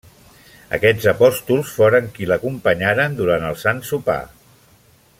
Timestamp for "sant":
3.67-3.87